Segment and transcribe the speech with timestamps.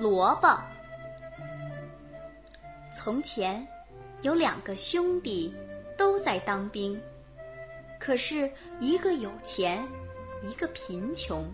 [0.00, 0.48] 萝卜。
[2.96, 3.66] 从前，
[4.22, 5.54] 有两个兄弟
[5.96, 6.98] 都在当兵，
[7.98, 8.50] 可是
[8.80, 9.86] 一个有钱，
[10.42, 11.44] 一个贫穷。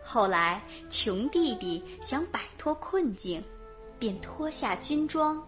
[0.00, 3.42] 后来，穷弟弟想摆脱困境，
[3.98, 5.44] 便脱下军装，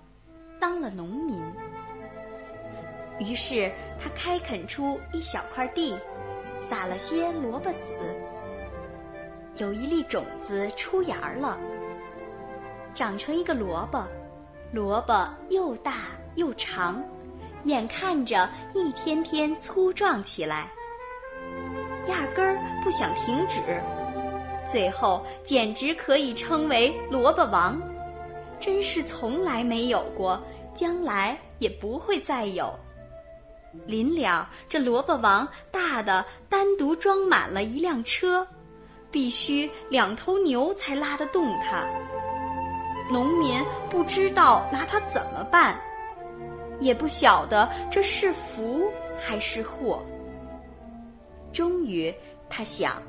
[0.61, 1.41] 当了农民。
[3.21, 5.97] 于是，他开垦出一小块地，
[6.69, 8.22] 撒了些萝卜籽。
[9.57, 11.59] 有一粒种子出芽了，
[12.95, 14.03] 长成一个萝卜，
[14.73, 17.03] 萝卜又大又长，
[17.65, 20.71] 眼看着一天天粗壮起来，
[22.07, 23.61] 压根儿不想停止，
[24.71, 27.81] 最后简直可以称为萝卜王，
[28.59, 30.43] 真是从来没有过，
[30.75, 32.73] 将来也不会再有。
[33.87, 38.47] 临了，这萝卜王大的单独装满了一辆车。
[39.13, 41.87] 必须两头牛才拉得动它。
[43.11, 45.79] 农民不知道拿它怎么办，
[46.81, 50.03] 也不晓得这是福还是祸。
[51.53, 52.13] 终于，
[52.49, 53.03] 他想：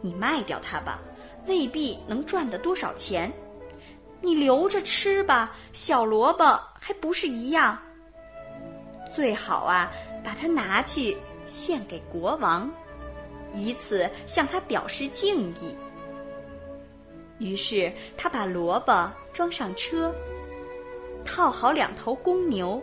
[0.00, 0.98] 你卖掉它吧，
[1.46, 3.30] 未必能赚得多少钱；
[4.22, 6.44] 你留着吃吧，小萝卜
[6.80, 7.78] 还不是一样。
[9.14, 9.92] 最好啊，
[10.24, 11.14] 把它拿去
[11.46, 12.70] 献给国王。
[13.52, 15.76] 以此向他表示敬意。
[17.38, 20.14] 于是他把萝卜装上车，
[21.24, 22.82] 套好两头公牛，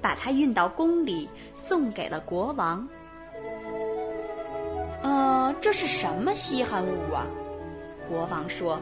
[0.00, 2.88] 把它运到宫里，送给了国王。
[5.02, 7.26] 嗯，这是什么稀罕物啊？
[8.08, 8.80] 国王说：“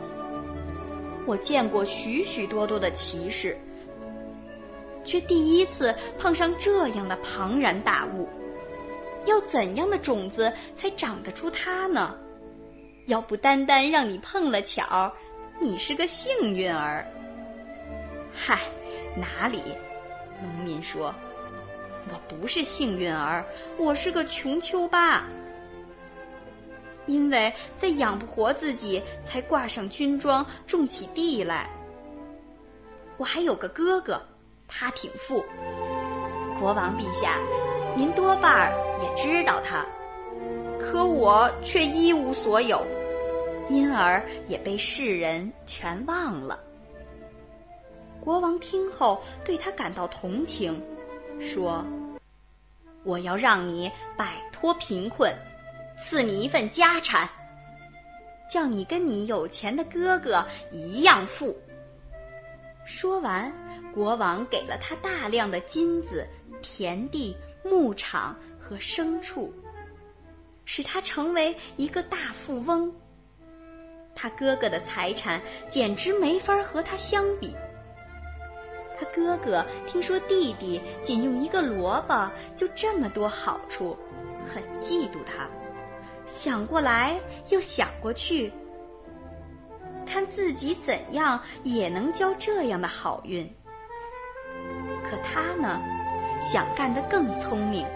[1.27, 3.57] 我见过许许多多的骑士，
[5.05, 8.27] 却第一次碰上这样的庞然大物。”
[9.27, 12.17] 要怎样的种子才长得出它呢？
[13.07, 15.13] 要不单单让你碰了巧，
[15.61, 17.07] 你是个幸运儿。
[18.33, 18.61] 嗨，
[19.15, 19.61] 哪里？
[20.43, 21.15] 农民说
[22.11, 23.45] ：“我不是幸运儿，
[23.77, 25.27] 我是个穷秋巴。
[27.07, 31.69] 因为在养不活自己，才挂上军装，种起地来。
[33.19, 34.21] 我还有个哥哥，
[34.67, 35.45] 他挺富。
[36.59, 37.39] 国王陛下。”
[37.97, 39.87] 您多半儿也知道他，
[40.81, 42.85] 可我却一无所有，
[43.69, 46.59] 因而也被世人全忘了。
[48.21, 50.83] 国王听后对他感到同情，
[51.39, 51.85] 说
[53.05, 55.33] ：“我要让你摆脱贫困，
[55.97, 57.29] 赐你一份家产，
[58.51, 61.57] 叫你跟你有钱的哥哥一样富。”
[62.85, 63.53] 说完，
[63.95, 66.27] 国王给了他大量的金子、
[66.61, 67.37] 田地。
[67.65, 69.53] 牧场和牲畜，
[70.65, 72.93] 使他成为一个大富翁。
[74.15, 77.57] 他哥哥的财产简直没法和他相比。
[78.97, 83.99] 他哥哥听说弟弟仅用一个萝卜就这么多好处，
[84.47, 85.49] 很嫉妒他。
[86.27, 87.21] 想过来
[87.51, 88.53] 又想过去，
[90.07, 93.45] 看自己怎样也能交这样的好运。
[95.03, 95.83] 可他呢？
[96.41, 97.87] 想干得更聪明，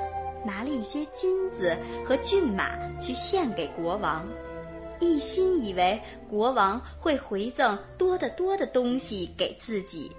[0.44, 4.26] 拿了一些金子和骏马去献给国王，
[5.00, 6.00] 一心以为
[6.31, 10.10] 国王会回赠多得多的东西给自己。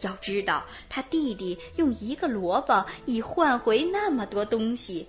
[0.00, 5.06] 要知道，他弟弟用一个萝卜以换回那么多东西，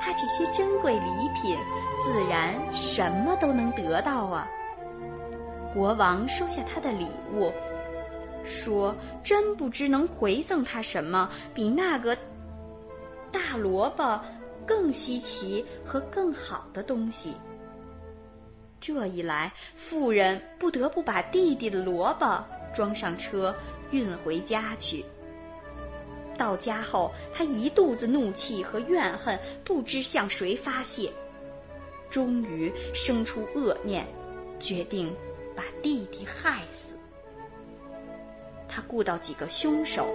[0.00, 1.54] 他这些珍贵礼品
[2.02, 4.48] 自然什么都能得到啊。
[5.74, 7.52] 国王收下他的礼物。
[8.44, 12.16] 说：“真不知能回赠他什么比那个
[13.30, 14.20] 大萝卜
[14.66, 17.34] 更稀奇和更好的东西。”
[18.80, 22.44] 这一来，妇人不得不把弟弟的萝卜
[22.74, 23.54] 装上车，
[23.92, 25.04] 运回家去。
[26.36, 31.12] 到家后，他一肚子怒气和怨恨，不知向谁发泄，
[32.10, 34.04] 终于生出恶念，
[34.58, 35.14] 决定
[35.54, 36.98] 把弟弟害死。
[38.74, 40.08] 他雇到几个凶手，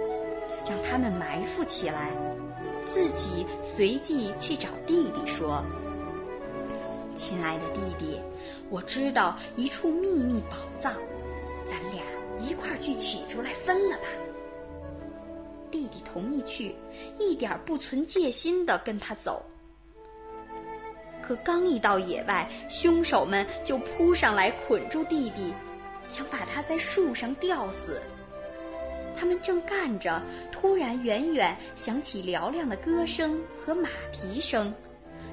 [0.68, 2.10] 让他们埋伏起来，
[2.88, 5.64] 自己随即去找弟弟说
[7.14, 8.20] ：“亲爱的弟弟，
[8.68, 10.92] 我知道一处秘密宝藏，
[11.66, 12.02] 咱俩
[12.36, 14.08] 一块去取出来分了吧。”
[15.70, 16.74] 弟弟同意去，
[17.16, 19.40] 一点不存戒心的跟他走。
[21.22, 25.54] 可刚一到野外，凶手们就扑上来捆住弟弟，
[26.02, 28.02] 想把他在树上吊死。
[29.18, 30.22] 他们正干着，
[30.52, 34.72] 突然远远响起嘹亮的歌声和马蹄声，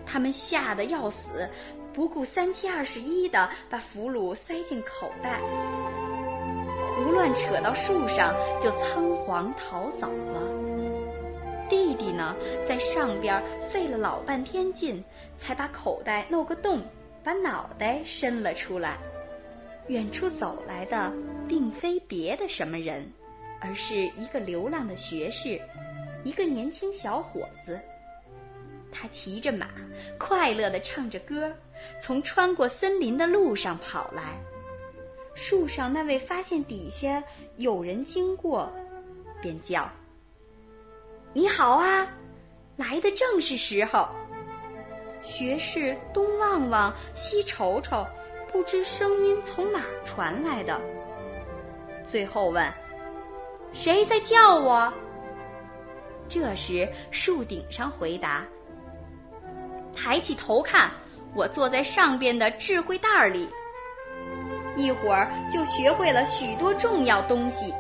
[0.06, 1.48] 他们吓得要死，
[1.94, 5.40] 不顾三七二十一的把俘虏塞进口袋，
[6.98, 10.42] 胡乱扯到树上，就仓皇逃走了。
[11.70, 12.36] 弟弟呢，
[12.68, 15.04] 在上边费了老半天劲，
[15.38, 16.82] 才把口袋弄个洞，
[17.24, 18.98] 把脑袋伸了出来。
[19.88, 21.12] 远处走来的，
[21.48, 23.08] 并非别的什么人，
[23.66, 25.60] 而是一个流浪的学士，
[26.24, 27.80] 一个年轻小伙子。
[28.92, 29.68] 他骑着马，
[30.20, 31.52] 快乐地唱着歌，
[32.00, 34.40] 从穿过森林的路上跑来。
[35.34, 37.22] 树上那位发现底下
[37.58, 38.72] 有人经过，
[39.42, 39.90] 便叫。
[41.34, 42.08] 你好啊，
[42.78, 44.08] 来的正是时候。
[45.24, 48.06] 学士东望望，西瞅瞅，
[48.52, 50.80] 不知声音从哪儿传来的。
[52.08, 52.64] 最后问
[53.76, 54.92] ：“谁在叫我？”
[56.28, 58.44] 这时树顶上回答
[59.96, 60.90] ：“抬起头看，
[61.36, 63.48] 我坐在上边的智慧袋儿里，
[64.76, 67.72] 一会儿就学会了许多重要东西。”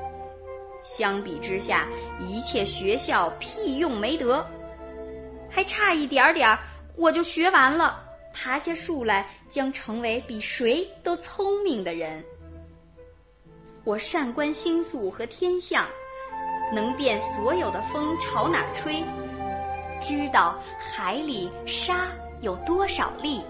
[0.83, 1.87] 相比之下，
[2.19, 4.45] 一切学校屁用没得，
[5.49, 6.59] 还差一点点儿，
[6.95, 8.03] 我就学完了。
[8.31, 12.23] 爬下树来，将成为比谁都聪明的人。
[13.85, 15.85] 我善观星宿和天象，
[16.73, 19.03] 能辨所有的风朝哪儿吹，
[20.01, 22.11] 知道海里沙
[22.41, 23.43] 有多少粒，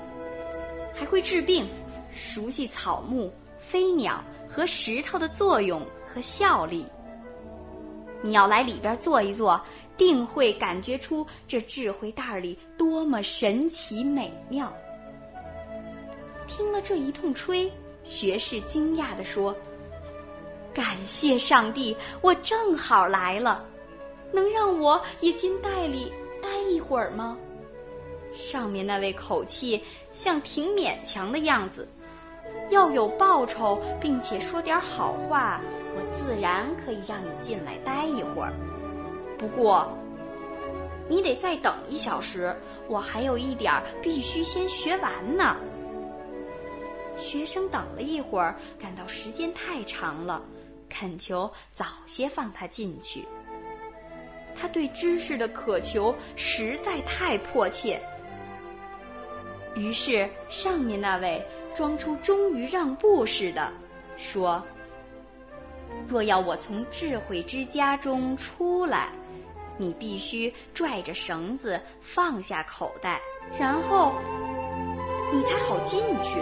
[0.93, 1.65] 还会治病，
[2.13, 5.81] 熟悉草木、飞鸟和石头的作用
[6.13, 6.85] 和效力。
[8.21, 9.59] 你要来里边坐一坐，
[9.95, 14.69] 定会感觉出这智慧袋里多么神奇美妙。
[16.45, 17.71] 听了这一通吹，
[18.03, 19.55] 学士惊讶地说
[20.75, 23.63] ：“感谢上帝，我正好来了，
[24.33, 26.11] 能让我也进袋里
[26.41, 27.37] 待一会儿吗？”
[28.35, 29.81] 上面那位口气
[30.11, 31.87] 像挺勉强的样子，
[32.69, 35.61] 要有报酬，并且说点好话。
[35.95, 38.51] 我自然可以让你进来待一会儿，
[39.37, 39.87] 不过
[41.07, 42.53] 你得再等一小时，
[42.89, 45.55] 我还有一点必须先学完呢。
[47.15, 50.43] 学生等了一会儿，感到时间太长了，
[50.89, 53.25] 恳求早些放他进去。
[54.57, 58.01] 他对知识的渴求实在太迫切，
[59.75, 61.45] 于是上面那位
[61.75, 63.71] 装出终于让步似的
[64.17, 64.63] 说。
[66.07, 69.09] 若要我从智慧之家中出来，
[69.77, 73.19] 你必须拽着绳子放下口袋，
[73.59, 74.13] 然后
[75.33, 76.39] 你才好进去。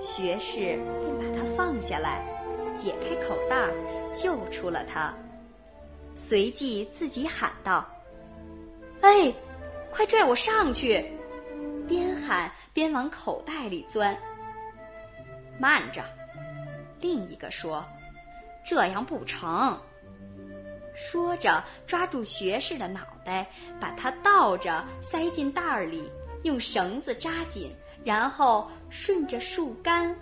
[0.00, 2.22] 学士便把它放下来，
[2.76, 3.56] 解开口袋，
[4.12, 5.14] 救出了他，
[6.14, 7.86] 随即自己喊道
[9.02, 9.32] ：“哎，
[9.90, 11.04] 快拽我上去！”
[11.86, 14.16] 边喊边往口袋里钻。
[15.58, 16.02] 慢着，
[17.00, 17.84] 另一个说。
[18.66, 19.78] 这样不成。
[20.94, 23.46] 说着，抓住学士的脑袋，
[23.78, 26.10] 把他倒着塞进袋儿里，
[26.44, 27.70] 用绳子扎紧，
[28.02, 30.16] 然后顺着树干，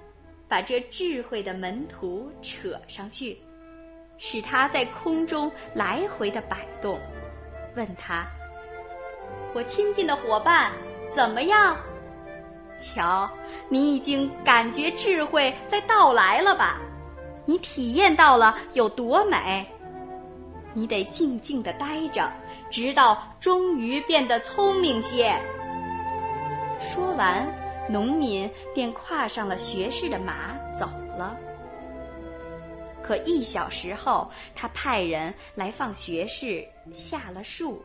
[0.52, 3.38] 把这智慧的门徒扯上去，
[4.18, 7.00] 使他在空中来回的摆动。
[7.74, 8.26] 问他
[9.56, 10.70] ：“我亲近的伙伴，
[11.10, 11.74] 怎么样？
[12.78, 13.26] 瞧，
[13.70, 16.78] 你已经感觉智慧在到来了吧？”
[17.48, 19.66] 你体验到了有多美，
[20.74, 22.30] 你得静静的待着，
[22.68, 25.34] 直到终于变得聪明些。
[26.78, 27.42] 说完，
[27.88, 30.86] 农民便跨上了学士的马走
[31.16, 31.36] 了。
[33.02, 37.82] 可一小时后，他派人来放学士下了树。